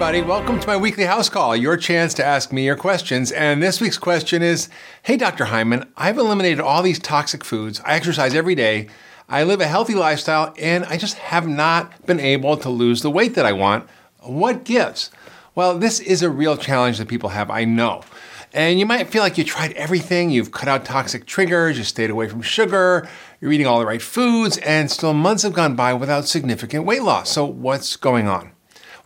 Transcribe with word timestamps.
everybody. 0.00 0.22
Welcome 0.22 0.60
to 0.60 0.66
my 0.68 0.76
weekly 0.76 1.06
house 1.06 1.28
call, 1.28 1.56
your 1.56 1.76
chance 1.76 2.14
to 2.14 2.24
ask 2.24 2.52
me 2.52 2.64
your 2.64 2.76
questions. 2.76 3.32
And 3.32 3.60
this 3.60 3.80
week's 3.80 3.98
question 3.98 4.42
is 4.42 4.68
Hey, 5.02 5.16
Dr. 5.16 5.46
Hyman, 5.46 5.90
I've 5.96 6.18
eliminated 6.18 6.60
all 6.60 6.84
these 6.84 7.00
toxic 7.00 7.42
foods. 7.42 7.80
I 7.84 7.94
exercise 7.94 8.32
every 8.32 8.54
day. 8.54 8.86
I 9.28 9.42
live 9.42 9.60
a 9.60 9.66
healthy 9.66 9.96
lifestyle, 9.96 10.54
and 10.56 10.84
I 10.84 10.98
just 10.98 11.16
have 11.16 11.48
not 11.48 12.06
been 12.06 12.20
able 12.20 12.56
to 12.58 12.70
lose 12.70 13.02
the 13.02 13.10
weight 13.10 13.34
that 13.34 13.44
I 13.44 13.52
want. 13.52 13.88
What 14.20 14.62
gives? 14.62 15.10
Well, 15.56 15.76
this 15.76 15.98
is 15.98 16.22
a 16.22 16.30
real 16.30 16.56
challenge 16.56 16.98
that 16.98 17.08
people 17.08 17.30
have, 17.30 17.50
I 17.50 17.64
know. 17.64 18.02
And 18.52 18.78
you 18.78 18.86
might 18.86 19.08
feel 19.08 19.24
like 19.24 19.36
you 19.36 19.42
tried 19.42 19.72
everything. 19.72 20.30
You've 20.30 20.52
cut 20.52 20.68
out 20.68 20.84
toxic 20.84 21.26
triggers, 21.26 21.76
you 21.76 21.82
stayed 21.82 22.10
away 22.10 22.28
from 22.28 22.42
sugar, 22.42 23.08
you're 23.40 23.50
eating 23.50 23.66
all 23.66 23.80
the 23.80 23.86
right 23.86 24.00
foods, 24.00 24.58
and 24.58 24.92
still 24.92 25.12
months 25.12 25.42
have 25.42 25.54
gone 25.54 25.74
by 25.74 25.92
without 25.92 26.28
significant 26.28 26.84
weight 26.84 27.02
loss. 27.02 27.30
So, 27.30 27.44
what's 27.44 27.96
going 27.96 28.28
on? 28.28 28.52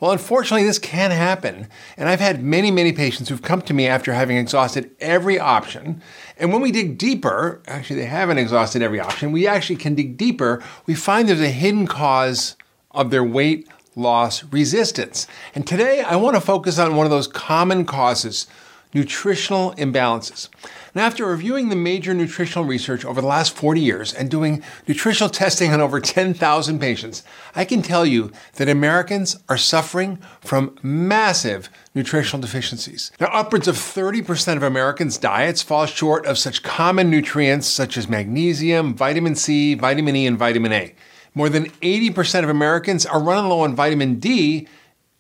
Well, 0.03 0.11
unfortunately, 0.11 0.67
this 0.67 0.81
can 0.81 1.13
happen. 1.13 1.69
And 1.97 2.09
I've 2.09 2.19
had 2.19 2.43
many, 2.43 2.73
many 2.73 2.93
patients 2.93 3.29
who've 3.29 3.41
come 3.41 3.63
to 3.63 3.73
me 3.73 3.87
after 3.87 4.13
having 4.13 4.37
exhausted 4.37 4.91
every 4.99 5.39
option. 5.39 6.03
And 6.37 6.53
when 6.53 6.61
we 6.61 6.73
dig 6.73 6.99
deeper, 6.99 7.63
actually, 7.69 8.01
they 8.01 8.07
haven't 8.07 8.39
exhausted 8.39 8.83
every 8.83 8.99
option, 8.99 9.31
we 9.31 9.47
actually 9.47 9.77
can 9.77 9.95
dig 9.95 10.17
deeper. 10.17 10.61
We 10.87 10.97
find 10.97 11.29
there's 11.29 11.41
a 11.41 11.51
hidden 11.51 11.87
cause 11.87 12.57
of 12.91 13.13
their 13.13 13.23
weight 13.23 13.69
loss 13.95 14.43
resistance. 14.47 15.29
And 15.55 15.65
today, 15.65 16.01
I 16.01 16.17
want 16.17 16.35
to 16.35 16.41
focus 16.41 16.81
on 16.81 16.97
one 16.97 17.07
of 17.07 17.13
those 17.13 17.29
common 17.29 17.85
causes 17.85 18.49
nutritional 18.93 19.73
imbalances. 19.77 20.49
Now, 20.95 21.07
after 21.07 21.25
reviewing 21.25 21.71
the 21.71 21.77
major 21.77 22.13
nutritional 22.13 22.67
research 22.67 23.03
over 23.03 23.23
the 23.23 23.27
last 23.27 23.57
40 23.57 23.81
years 23.81 24.13
and 24.13 24.31
doing 24.31 24.63
nutritional 24.87 25.31
testing 25.31 25.73
on 25.73 25.81
over 25.81 26.01
10,000 26.01 26.79
patients, 26.79 27.23
I 27.55 27.65
can 27.65 27.81
tell 27.81 28.05
you 28.05 28.31
that 28.57 28.69
Americans 28.69 29.39
are 29.49 29.57
suffering 29.57 30.19
from 30.43 30.79
massive 30.83 31.71
nutritional 31.95 32.43
deficiencies. 32.43 33.11
Now, 33.19 33.29
upwards 33.33 33.69
of 33.69 33.77
30% 33.77 34.57
of 34.57 34.63
Americans' 34.63 35.17
diets 35.17 35.63
fall 35.63 35.87
short 35.87 36.27
of 36.27 36.37
such 36.37 36.63
common 36.63 37.09
nutrients 37.09 37.67
such 37.69 37.97
as 37.97 38.07
magnesium, 38.07 38.95
vitamin 38.95 39.35
C, 39.35 39.75
vitamin 39.75 40.15
E, 40.15 40.27
and 40.27 40.39
vitamin 40.39 40.73
A. 40.73 40.95
More 41.35 41.49
than 41.49 41.71
80% 41.81 42.45
of 42.45 42.51
Americans 42.51 43.07
are 43.07 43.23
running 43.23 43.49
low 43.49 43.61
on 43.61 43.75
vitamin 43.75 44.17
D, 44.17 44.69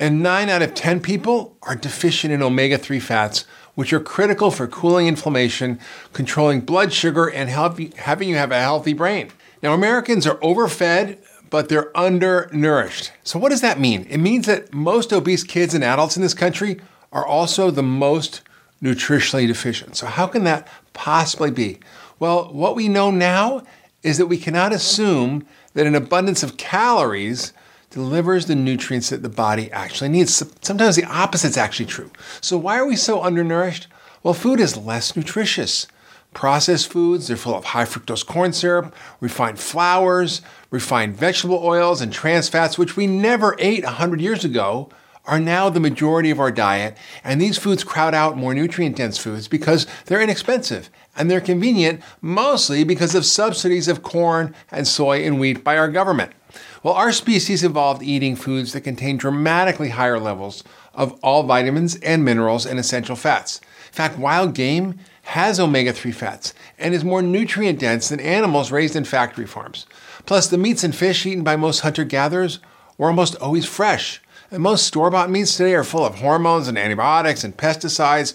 and 0.02 0.20
9 0.20 0.48
out 0.48 0.62
of 0.62 0.74
10 0.74 1.00
people 1.00 1.56
are 1.62 1.76
deficient 1.76 2.32
in 2.32 2.42
omega 2.42 2.76
3 2.76 2.98
fats 2.98 3.46
which 3.74 3.92
are 3.92 4.00
critical 4.00 4.50
for 4.50 4.66
cooling 4.66 5.06
inflammation, 5.06 5.78
controlling 6.12 6.60
blood 6.60 6.92
sugar, 6.92 7.30
and 7.30 7.48
you, 7.78 7.90
having 7.96 8.28
you 8.28 8.36
have 8.36 8.52
a 8.52 8.60
healthy 8.60 8.92
brain. 8.92 9.30
Now, 9.62 9.72
Americans 9.72 10.26
are 10.26 10.38
overfed, 10.42 11.18
but 11.48 11.68
they're 11.68 11.96
undernourished. 11.96 13.12
So, 13.24 13.38
what 13.38 13.50
does 13.50 13.60
that 13.60 13.80
mean? 13.80 14.06
It 14.10 14.18
means 14.18 14.46
that 14.46 14.74
most 14.74 15.12
obese 15.12 15.44
kids 15.44 15.72
and 15.72 15.84
adults 15.84 16.16
in 16.16 16.22
this 16.22 16.34
country 16.34 16.80
are 17.12 17.24
also 17.26 17.70
the 17.70 17.82
most 17.82 18.42
nutritionally 18.82 19.46
deficient. 19.46 19.96
So, 19.96 20.06
how 20.06 20.26
can 20.26 20.44
that 20.44 20.68
possibly 20.92 21.50
be? 21.50 21.78
Well, 22.18 22.52
what 22.52 22.76
we 22.76 22.88
know 22.88 23.10
now 23.10 23.62
is 24.02 24.18
that 24.18 24.26
we 24.26 24.36
cannot 24.36 24.72
assume 24.72 25.46
that 25.74 25.86
an 25.86 25.94
abundance 25.94 26.42
of 26.42 26.56
calories 26.56 27.52
delivers 27.92 28.46
the 28.46 28.54
nutrients 28.54 29.10
that 29.10 29.22
the 29.22 29.28
body 29.28 29.70
actually 29.70 30.08
needs. 30.08 30.42
Sometimes 30.62 30.96
the 30.96 31.04
opposite 31.04 31.48
is 31.48 31.56
actually 31.56 31.86
true. 31.86 32.10
So, 32.40 32.58
why 32.58 32.78
are 32.78 32.86
we 32.86 32.96
so 32.96 33.22
undernourished? 33.22 33.86
Well, 34.22 34.34
food 34.34 34.60
is 34.60 34.76
less 34.76 35.14
nutritious. 35.14 35.86
Processed 36.32 36.90
foods, 36.90 37.28
they're 37.28 37.36
full 37.36 37.54
of 37.54 37.64
high 37.64 37.84
fructose 37.84 38.24
corn 38.24 38.54
syrup, 38.54 38.94
refined 39.20 39.60
flours, 39.60 40.40
refined 40.70 41.14
vegetable 41.16 41.60
oils, 41.62 42.00
and 42.00 42.10
trans 42.10 42.48
fats, 42.48 42.78
which 42.78 42.96
we 42.96 43.06
never 43.06 43.54
ate 43.58 43.84
100 43.84 44.20
years 44.20 44.42
ago, 44.42 44.88
are 45.26 45.38
now 45.38 45.68
the 45.68 45.78
majority 45.78 46.30
of 46.30 46.40
our 46.40 46.50
diet. 46.50 46.96
And 47.22 47.40
these 47.40 47.58
foods 47.58 47.84
crowd 47.84 48.14
out 48.14 48.38
more 48.38 48.54
nutrient 48.54 48.96
dense 48.96 49.18
foods 49.18 49.46
because 49.46 49.86
they're 50.06 50.22
inexpensive 50.22 50.88
and 51.14 51.30
they're 51.30 51.40
convenient, 51.40 52.00
mostly 52.22 52.82
because 52.82 53.14
of 53.14 53.26
subsidies 53.26 53.86
of 53.86 54.02
corn 54.02 54.54
and 54.70 54.88
soy 54.88 55.24
and 55.24 55.38
wheat 55.38 55.62
by 55.62 55.76
our 55.76 55.88
government. 55.88 56.32
Well, 56.82 56.94
our 56.94 57.12
species 57.12 57.62
evolved 57.62 58.02
eating 58.02 58.34
foods 58.34 58.72
that 58.72 58.80
contain 58.80 59.16
dramatically 59.16 59.90
higher 59.90 60.18
levels 60.18 60.64
of 60.94 61.12
all 61.22 61.44
vitamins 61.44 61.94
and 61.96 62.24
minerals 62.24 62.66
and 62.66 62.78
essential 62.78 63.14
fats. 63.14 63.60
In 63.86 63.92
fact, 63.92 64.18
wild 64.18 64.52
game 64.54 64.98
has 65.22 65.60
omega 65.60 65.92
3 65.92 66.10
fats 66.10 66.54
and 66.80 66.92
is 66.92 67.04
more 67.04 67.22
nutrient 67.22 67.78
dense 67.78 68.08
than 68.08 68.18
animals 68.18 68.72
raised 68.72 68.96
in 68.96 69.04
factory 69.04 69.46
farms. 69.46 69.86
Plus, 70.26 70.48
the 70.48 70.58
meats 70.58 70.82
and 70.82 70.94
fish 70.94 71.24
eaten 71.24 71.44
by 71.44 71.54
most 71.54 71.80
hunter 71.80 72.02
gatherers 72.02 72.58
were 72.98 73.06
almost 73.06 73.36
always 73.36 73.64
fresh. 73.64 74.20
And 74.50 74.60
most 74.60 74.84
store 74.84 75.08
bought 75.08 75.30
meats 75.30 75.56
today 75.56 75.74
are 75.74 75.84
full 75.84 76.04
of 76.04 76.16
hormones 76.16 76.66
and 76.66 76.76
antibiotics 76.76 77.44
and 77.44 77.56
pesticides 77.56 78.34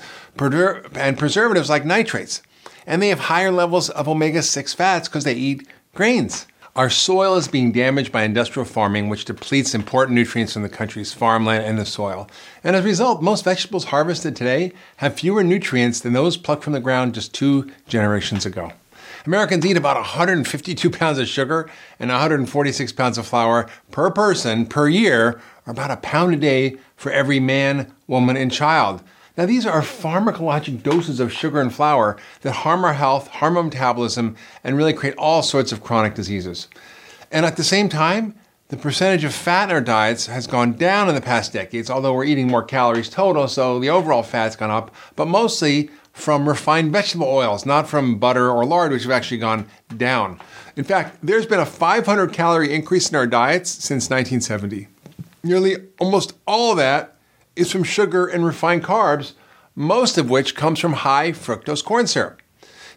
and 0.96 1.18
preservatives 1.18 1.70
like 1.70 1.84
nitrates. 1.84 2.42
And 2.86 3.02
they 3.02 3.10
have 3.10 3.20
higher 3.20 3.52
levels 3.52 3.90
of 3.90 4.08
omega 4.08 4.42
6 4.42 4.74
fats 4.74 5.10
because 5.10 5.26
they 5.26 5.34
eat 5.34 5.68
grains. 5.94 6.48
Our 6.78 6.92
soil 6.92 7.38
is 7.38 7.48
being 7.48 7.72
damaged 7.72 8.12
by 8.12 8.22
industrial 8.22 8.64
farming, 8.64 9.10
which 9.10 9.26
depletes 9.26 9.74
important 9.74 10.14
nutrients 10.14 10.54
from 10.54 10.62
the 10.62 10.70
country's 10.70 11.12
farmland 11.12 11.66
and 11.66 11.76
the 11.76 11.88
soil. 11.88 12.30
And 12.64 12.76
as 12.76 12.86
a 12.86 12.88
result, 12.88 13.20
most 13.20 13.44
vegetables 13.44 13.86
harvested 13.86 14.36
today 14.36 14.74
have 14.98 15.16
fewer 15.16 15.44
nutrients 15.44 16.00
than 16.00 16.14
those 16.14 16.38
plucked 16.38 16.64
from 16.64 16.74
the 16.74 16.80
ground 16.80 17.16
just 17.16 17.34
two 17.34 17.72
generations 17.88 18.46
ago. 18.46 18.74
Americans 19.26 19.66
eat 19.66 19.76
about 19.76 19.96
152 19.96 20.88
pounds 20.92 21.18
of 21.18 21.28
sugar 21.28 21.68
and 22.00 22.12
146 22.12 22.92
pounds 22.92 23.18
of 23.18 23.26
flour 23.26 23.68
per 23.90 24.12
person 24.12 24.68
per 24.68 24.88
year, 24.88 25.42
or 25.66 25.72
about 25.72 25.90
a 25.90 25.98
pound 25.98 26.36
a 26.36 26.38
day 26.38 26.78
for 26.96 27.12
every 27.12 27.40
man, 27.40 27.92
woman, 28.06 28.38
and 28.38 28.52
child. 28.52 29.02
Now, 29.38 29.46
these 29.46 29.68
are 29.68 29.82
pharmacologic 29.82 30.82
doses 30.82 31.20
of 31.20 31.32
sugar 31.32 31.62
and 31.62 31.72
flour 31.74 32.18
that 32.42 32.54
harm 32.54 32.84
our 32.84 32.94
health, 32.94 33.28
harm 33.28 33.56
our 33.56 33.62
metabolism, 33.62 34.36
and 34.64 34.76
really 34.76 34.94
create 34.94 35.16
all 35.16 35.44
sorts 35.44 35.72
of 35.72 35.84
chronic 35.84 36.16
diseases. 36.16 36.68
And 37.32 37.46
at 37.46 37.56
the 37.56 37.64
same 37.64 37.88
time, 37.88 38.34
the 38.70 38.78
percentage 38.78 39.24
of 39.24 39.36
fat 39.36 39.70
in 39.70 39.76
our 39.76 39.82
diets 39.82 40.26
has 40.26 40.48
gone 40.48 40.74
down 40.74 41.08
in 41.08 41.14
the 41.14 41.22
past 41.22 41.54
decades, 41.54 41.90
although 41.90 42.14
we're 42.14 42.26
eating 42.26 42.48
more 42.48 42.64
calories 42.64 43.10
total, 43.10 43.48
so 43.48 43.80
the 43.80 43.92
overall 43.92 44.24
fat's 44.24 44.56
gone 44.56 44.72
up, 44.72 44.94
but 45.16 45.28
mostly 45.28 45.92
from 46.14 46.50
refined 46.50 46.92
vegetable 46.92 47.28
oils, 47.28 47.64
not 47.64 47.88
from 47.88 48.18
butter 48.18 48.50
or 48.50 48.66
lard, 48.66 48.92
which 48.92 49.04
have 49.04 49.12
actually 49.12 49.38
gone 49.38 49.68
down. 49.96 50.40
In 50.76 50.84
fact, 50.84 51.20
there's 51.22 51.46
been 51.46 51.60
a 51.60 51.66
500 51.66 52.34
calorie 52.34 52.74
increase 52.74 53.10
in 53.10 53.16
our 53.16 53.28
diets 53.28 53.70
since 53.70 54.10
1970. 54.10 54.88
Nearly 55.44 55.76
almost 56.00 56.34
all 56.48 56.74
that 56.74 57.17
is 57.58 57.72
from 57.72 57.84
sugar 57.84 58.28
and 58.28 58.46
refined 58.46 58.84
carbs, 58.84 59.34
most 59.76 60.18
of 60.18 60.30
which 60.30 60.56
comes 60.56 60.80
from 60.80 60.94
high 60.94 61.32
fructose 61.32 61.84
corn 61.84 62.08
syrup. 62.08 62.42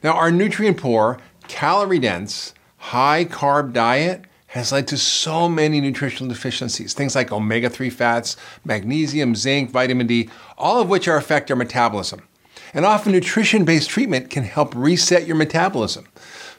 Now, 0.03 0.13
our 0.13 0.31
nutrient 0.31 0.79
poor, 0.79 1.19
calorie 1.49 1.99
dense, 1.99 2.55
high 2.77 3.25
carb 3.25 3.73
diet 3.73 4.25
has 4.49 4.73
led 4.73 4.89
to 4.89 4.99
so 4.99 5.49
many 5.49 5.81
nutritional 5.81 6.29
deficiencies, 6.29 6.93
things 6.93 7.15
like 7.15 7.31
omega 7.31 7.71
3 7.71 7.91
fats, 7.91 8.37
magnesium, 8.65 9.35
zinc, 9.35 9.71
vitamin 9.71 10.07
D, 10.07 10.29
all 10.59 10.81
of 10.81 10.89
which 10.89 11.07
are 11.07 11.17
affect 11.17 11.51
our 11.51 11.57
metabolism. 11.57 12.23
And 12.73 12.85
often 12.85 13.13
nutrition 13.13 13.65
based 13.65 13.91
treatment 13.91 14.31
can 14.31 14.45
help 14.45 14.75
reset 14.75 15.27
your 15.27 15.37
metabolism. 15.37 16.07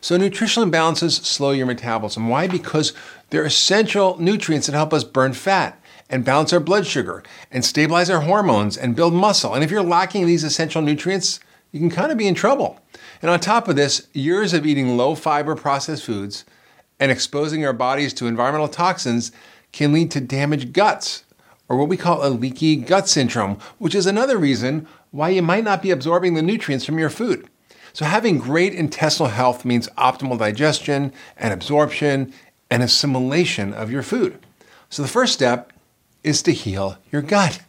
So, 0.01 0.17
nutritional 0.17 0.69
imbalances 0.69 1.23
slow 1.23 1.51
your 1.51 1.65
metabolism. 1.65 2.27
Why? 2.27 2.47
Because 2.47 2.93
they're 3.29 3.45
essential 3.45 4.17
nutrients 4.19 4.67
that 4.67 4.73
help 4.73 4.93
us 4.93 5.03
burn 5.03 5.33
fat 5.33 5.80
and 6.11 6.25
balance 6.25 6.53
our 6.53 6.59
blood 6.59 6.85
sugar 6.85 7.23
and 7.49 7.65
stabilize 7.65 8.09
our 8.09 8.21
hormones 8.21 8.77
and 8.77 8.95
build 8.95 9.13
muscle. 9.13 9.55
And 9.55 9.63
if 9.63 9.71
you're 9.71 9.81
lacking 9.81 10.27
these 10.27 10.43
essential 10.43 10.81
nutrients, 10.81 11.39
you 11.71 11.79
can 11.79 11.89
kind 11.89 12.11
of 12.11 12.17
be 12.17 12.27
in 12.27 12.35
trouble. 12.35 12.79
And 13.21 13.31
on 13.31 13.39
top 13.39 13.67
of 13.67 13.77
this, 13.77 14.07
years 14.13 14.53
of 14.53 14.65
eating 14.65 14.97
low 14.97 15.15
fiber 15.15 15.55
processed 15.55 16.03
foods 16.03 16.43
and 16.99 17.11
exposing 17.11 17.65
our 17.65 17.73
bodies 17.73 18.13
to 18.15 18.27
environmental 18.27 18.67
toxins 18.67 19.31
can 19.71 19.93
lead 19.93 20.11
to 20.11 20.19
damaged 20.19 20.73
guts, 20.73 21.23
or 21.69 21.77
what 21.77 21.87
we 21.87 21.97
call 21.97 22.25
a 22.25 22.29
leaky 22.29 22.75
gut 22.75 23.07
syndrome, 23.07 23.57
which 23.77 23.95
is 23.95 24.05
another 24.05 24.37
reason 24.37 24.85
why 25.11 25.29
you 25.29 25.41
might 25.41 25.63
not 25.63 25.81
be 25.81 25.91
absorbing 25.91 26.33
the 26.33 26.41
nutrients 26.41 26.85
from 26.85 26.99
your 26.99 27.09
food. 27.09 27.47
So, 27.93 28.05
having 28.05 28.37
great 28.37 28.73
intestinal 28.73 29.29
health 29.29 29.65
means 29.65 29.89
optimal 29.97 30.37
digestion 30.37 31.13
and 31.37 31.53
absorption 31.53 32.33
and 32.69 32.83
assimilation 32.83 33.73
of 33.73 33.91
your 33.91 34.03
food. 34.03 34.39
So, 34.89 35.01
the 35.01 35.09
first 35.09 35.33
step 35.33 35.71
is 36.23 36.41
to 36.43 36.51
heal 36.51 36.97
your 37.11 37.21
gut. 37.21 37.61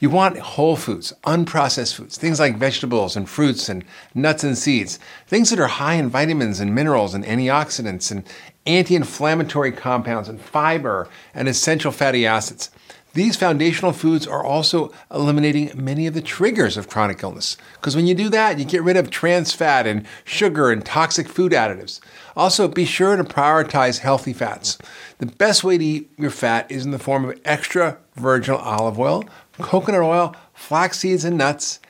You 0.00 0.10
want 0.10 0.38
whole 0.38 0.76
foods, 0.76 1.12
unprocessed 1.24 1.94
foods, 1.94 2.16
things 2.16 2.40
like 2.40 2.56
vegetables 2.56 3.16
and 3.16 3.28
fruits 3.28 3.68
and 3.68 3.84
nuts 4.14 4.42
and 4.42 4.58
seeds, 4.58 4.98
things 5.26 5.50
that 5.50 5.60
are 5.60 5.68
high 5.68 5.94
in 5.94 6.10
vitamins 6.10 6.60
and 6.60 6.74
minerals 6.74 7.14
and 7.14 7.24
antioxidants 7.24 8.10
and 8.10 8.24
anti 8.66 8.96
inflammatory 8.96 9.72
compounds 9.72 10.28
and 10.28 10.40
fiber 10.40 11.08
and 11.34 11.48
essential 11.48 11.92
fatty 11.92 12.26
acids. 12.26 12.70
These 13.12 13.36
foundational 13.36 13.92
foods 13.92 14.26
are 14.26 14.44
also 14.44 14.92
eliminating 15.10 15.72
many 15.74 16.06
of 16.06 16.14
the 16.14 16.22
triggers 16.22 16.76
of 16.76 16.88
chronic 16.88 17.22
illness. 17.22 17.56
Because 17.74 17.96
when 17.96 18.06
you 18.06 18.14
do 18.14 18.28
that, 18.28 18.58
you 18.58 18.64
get 18.64 18.84
rid 18.84 18.96
of 18.96 19.10
trans 19.10 19.52
fat 19.52 19.86
and 19.86 20.06
sugar 20.24 20.70
and 20.70 20.84
toxic 20.84 21.28
food 21.28 21.50
additives. 21.50 22.00
Also, 22.36 22.68
be 22.68 22.84
sure 22.84 23.16
to 23.16 23.24
prioritize 23.24 23.98
healthy 23.98 24.32
fats. 24.32 24.78
The 25.18 25.26
best 25.26 25.64
way 25.64 25.76
to 25.76 25.84
eat 25.84 26.10
your 26.16 26.30
fat 26.30 26.70
is 26.70 26.84
in 26.84 26.92
the 26.92 26.98
form 27.00 27.24
of 27.24 27.40
extra 27.44 27.98
virgin 28.14 28.54
olive 28.54 28.98
oil, 28.98 29.24
coconut 29.58 30.02
oil, 30.02 30.36
flax 30.54 31.00
seeds, 31.00 31.24
and 31.24 31.36
nuts 31.36 31.80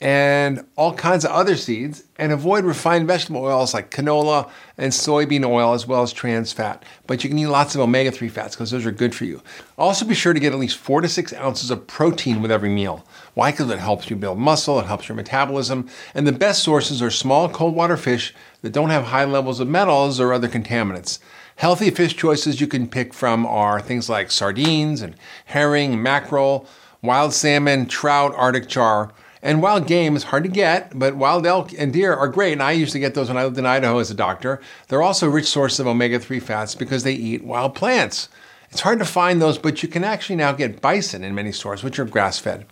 and 0.00 0.64
all 0.76 0.94
kinds 0.94 1.26
of 1.26 1.30
other 1.30 1.56
seeds, 1.56 2.04
and 2.16 2.32
avoid 2.32 2.64
refined 2.64 3.06
vegetable 3.06 3.42
oils 3.42 3.74
like 3.74 3.90
canola 3.90 4.48
and 4.78 4.92
soybean 4.92 5.46
oil, 5.46 5.74
as 5.74 5.86
well 5.86 6.02
as 6.02 6.12
trans 6.12 6.52
fat. 6.52 6.84
But 7.06 7.22
you 7.22 7.28
can 7.28 7.38
eat 7.38 7.46
lots 7.46 7.74
of 7.74 7.82
omega 7.82 8.10
3 8.10 8.28
fats 8.28 8.56
because 8.56 8.70
those 8.70 8.86
are 8.86 8.92
good 8.92 9.14
for 9.14 9.26
you. 9.26 9.42
Also, 9.76 10.06
be 10.06 10.14
sure 10.14 10.32
to 10.32 10.40
get 10.40 10.54
at 10.54 10.58
least 10.58 10.78
four 10.78 11.02
to 11.02 11.08
six 11.08 11.34
ounces 11.34 11.70
of 11.70 11.86
protein 11.86 12.40
with 12.40 12.50
every 12.50 12.70
meal. 12.70 13.04
Why? 13.34 13.50
Because 13.50 13.70
it 13.70 13.78
helps 13.78 14.08
you 14.08 14.16
build 14.16 14.38
muscle, 14.38 14.80
it 14.80 14.86
helps 14.86 15.08
your 15.08 15.16
metabolism, 15.16 15.88
and 16.14 16.26
the 16.26 16.32
best 16.32 16.62
sources 16.62 17.02
are 17.02 17.10
small 17.10 17.48
cold 17.48 17.74
water 17.74 17.96
fish 17.96 18.34
that 18.62 18.72
don't 18.72 18.90
have 18.90 19.04
high 19.04 19.24
levels 19.24 19.60
of 19.60 19.68
metals 19.68 20.18
or 20.18 20.32
other 20.32 20.48
contaminants. 20.48 21.18
Healthy 21.56 21.90
fish 21.90 22.16
choices 22.16 22.58
you 22.58 22.66
can 22.66 22.88
pick 22.88 23.12
from 23.12 23.44
are 23.44 23.82
things 23.82 24.08
like 24.08 24.30
sardines 24.30 25.02
and 25.02 25.14
herring, 25.44 26.02
mackerel, 26.02 26.66
wild 27.02 27.34
salmon, 27.34 27.84
trout, 27.84 28.34
arctic 28.34 28.66
char. 28.66 29.12
And 29.42 29.62
wild 29.62 29.86
game 29.86 30.16
is 30.16 30.24
hard 30.24 30.44
to 30.44 30.50
get, 30.50 30.98
but 30.98 31.16
wild 31.16 31.46
elk 31.46 31.72
and 31.78 31.92
deer 31.92 32.14
are 32.14 32.28
great. 32.28 32.52
And 32.52 32.62
I 32.62 32.72
used 32.72 32.92
to 32.92 32.98
get 32.98 33.14
those 33.14 33.28
when 33.28 33.38
I 33.38 33.44
lived 33.44 33.58
in 33.58 33.64
Idaho 33.64 33.98
as 33.98 34.10
a 34.10 34.14
doctor. 34.14 34.60
They're 34.88 35.02
also 35.02 35.26
a 35.26 35.30
rich 35.30 35.46
source 35.46 35.78
of 35.78 35.86
omega 35.86 36.20
3 36.20 36.40
fats 36.40 36.74
because 36.74 37.04
they 37.04 37.14
eat 37.14 37.44
wild 37.44 37.74
plants. 37.74 38.28
It's 38.70 38.82
hard 38.82 38.98
to 38.98 39.04
find 39.04 39.40
those, 39.40 39.58
but 39.58 39.82
you 39.82 39.88
can 39.88 40.04
actually 40.04 40.36
now 40.36 40.52
get 40.52 40.80
bison 40.80 41.24
in 41.24 41.34
many 41.34 41.52
stores, 41.52 41.82
which 41.82 41.98
are 41.98 42.04
grass 42.04 42.38
fed. 42.38 42.66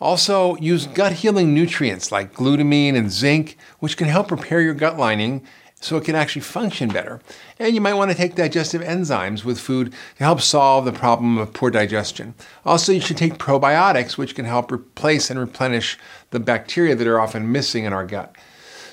Also, 0.00 0.56
use 0.56 0.86
gut 0.86 1.12
healing 1.12 1.54
nutrients 1.54 2.12
like 2.12 2.34
glutamine 2.34 2.96
and 2.96 3.10
zinc, 3.10 3.56
which 3.80 3.96
can 3.96 4.08
help 4.08 4.30
repair 4.30 4.60
your 4.60 4.74
gut 4.74 4.98
lining 4.98 5.42
so 5.80 5.96
it 5.96 6.04
can 6.04 6.14
actually 6.14 6.42
function 6.42 6.90
better. 6.90 7.20
And 7.58 7.74
you 7.74 7.80
might 7.80 7.94
want 7.94 8.10
to 8.10 8.16
take 8.16 8.34
digestive 8.34 8.82
enzymes 8.82 9.44
with 9.44 9.58
food 9.58 9.92
to 10.18 10.24
help 10.24 10.40
solve 10.40 10.84
the 10.84 10.92
problem 10.92 11.38
of 11.38 11.54
poor 11.54 11.70
digestion. 11.70 12.34
Also, 12.64 12.92
you 12.92 13.00
should 13.00 13.16
take 13.16 13.38
probiotics, 13.38 14.18
which 14.18 14.34
can 14.34 14.44
help 14.44 14.70
replace 14.70 15.30
and 15.30 15.40
replenish 15.40 15.98
the 16.30 16.40
bacteria 16.40 16.94
that 16.94 17.06
are 17.06 17.20
often 17.20 17.50
missing 17.50 17.84
in 17.84 17.92
our 17.92 18.06
gut. 18.06 18.36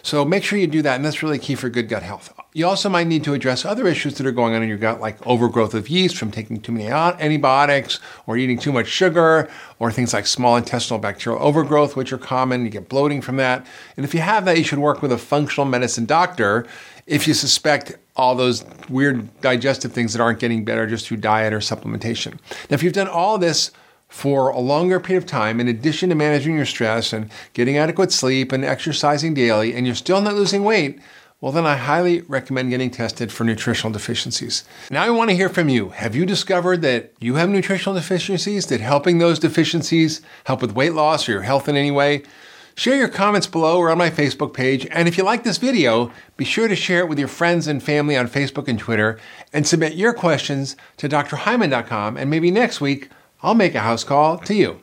So 0.07 0.23
make 0.23 0.45
sure 0.45 0.57
you 0.57 0.67
do 0.67 0.81
that, 0.83 0.95
and 0.95 1.03
that's 1.03 1.21
really 1.21 1.37
key 1.37 1.55
for 1.55 1.67
good 1.67 1.89
gut 1.89 2.01
health. 2.01 2.33
You 2.53 2.65
also 2.65 2.87
might 2.87 3.07
need 3.07 3.25
to 3.25 3.33
address 3.33 3.65
other 3.65 3.87
issues 3.87 4.13
that 4.13 4.25
are 4.25 4.31
going 4.31 4.55
on 4.55 4.63
in 4.63 4.69
your 4.69 4.77
gut, 4.77 5.01
like 5.01 5.17
overgrowth 5.27 5.73
of 5.73 5.89
yeast 5.89 6.15
from 6.15 6.31
taking 6.31 6.61
too 6.61 6.71
many 6.71 6.87
antibiotics, 6.87 7.99
or 8.25 8.37
eating 8.37 8.57
too 8.57 8.71
much 8.71 8.87
sugar, 8.87 9.49
or 9.79 9.91
things 9.91 10.13
like 10.13 10.25
small 10.25 10.55
intestinal 10.55 10.97
bacterial 10.97 11.43
overgrowth, 11.43 11.97
which 11.97 12.13
are 12.13 12.17
common. 12.17 12.63
You 12.63 12.69
get 12.69 12.87
bloating 12.87 13.21
from 13.21 13.35
that. 13.35 13.67
And 13.97 14.05
if 14.05 14.13
you 14.13 14.21
have 14.21 14.45
that, 14.45 14.57
you 14.57 14.63
should 14.63 14.79
work 14.79 15.01
with 15.01 15.11
a 15.11 15.17
functional 15.17 15.65
medicine 15.65 16.05
doctor 16.05 16.65
if 17.05 17.27
you 17.27 17.33
suspect 17.33 17.97
all 18.15 18.33
those 18.33 18.63
weird 18.87 19.41
digestive 19.41 19.91
things 19.91 20.13
that 20.13 20.21
aren't 20.21 20.39
getting 20.39 20.63
better 20.63 20.87
just 20.87 21.05
through 21.05 21.17
diet 21.17 21.51
or 21.51 21.59
supplementation. 21.59 22.39
Now, 22.69 22.75
if 22.75 22.81
you've 22.81 22.93
done 22.93 23.09
all 23.09 23.37
this, 23.37 23.71
for 24.07 24.49
a 24.49 24.59
longer 24.59 24.99
period 24.99 25.23
of 25.23 25.29
time, 25.29 25.59
in 25.59 25.67
addition 25.67 26.09
to 26.09 26.15
managing 26.15 26.55
your 26.55 26.65
stress 26.65 27.13
and 27.13 27.29
getting 27.53 27.77
adequate 27.77 28.11
sleep 28.11 28.51
and 28.51 28.63
exercising 28.63 29.33
daily, 29.33 29.73
and 29.73 29.85
you're 29.85 29.95
still 29.95 30.21
not 30.21 30.35
losing 30.35 30.63
weight, 30.63 30.99
well, 31.39 31.51
then 31.51 31.67
I 31.67 31.75
highly 31.75 32.21
recommend 32.21 32.71
getting 32.71 32.89
tested 32.89 33.31
for 33.31 33.43
nutritional 33.43 33.93
deficiencies. 33.93 34.63
Now, 34.89 35.03
I 35.03 35.11
want 35.11 35.29
to 35.29 35.35
hear 35.35 35.49
from 35.49 35.69
you. 35.69 35.89
Have 35.89 36.15
you 36.15 36.25
discovered 36.25 36.81
that 36.81 37.13
you 37.19 37.35
have 37.35 37.49
nutritional 37.49 37.93
deficiencies? 37.93 38.65
That 38.65 38.81
helping 38.81 39.19
those 39.19 39.37
deficiencies 39.37 40.21
help 40.45 40.63
with 40.63 40.71
weight 40.71 40.93
loss 40.93 41.29
or 41.29 41.33
your 41.33 41.41
health 41.43 41.69
in 41.69 41.75
any 41.75 41.91
way? 41.91 42.23
Share 42.73 42.95
your 42.95 43.07
comments 43.07 43.45
below 43.45 43.77
or 43.77 43.91
on 43.91 43.99
my 43.99 44.09
Facebook 44.09 44.53
page. 44.53 44.87
And 44.89 45.07
if 45.07 45.15
you 45.15 45.23
like 45.23 45.43
this 45.43 45.57
video, 45.57 46.11
be 46.37 46.45
sure 46.45 46.67
to 46.67 46.75
share 46.75 46.99
it 46.99 47.09
with 47.09 47.19
your 47.19 47.27
friends 47.27 47.67
and 47.67 47.83
family 47.83 48.17
on 48.17 48.27
Facebook 48.27 48.67
and 48.67 48.79
Twitter 48.79 49.19
and 49.53 49.67
submit 49.67 49.93
your 49.93 50.13
questions 50.13 50.75
to 50.97 51.09
drhyman.com. 51.09 52.17
And 52.17 52.29
maybe 52.31 52.49
next 52.49 52.81
week, 52.81 53.09
I'll 53.41 53.55
make 53.55 53.75
a 53.75 53.81
house 53.81 54.03
call 54.03 54.39
to 54.39 54.53
you. 54.53 54.81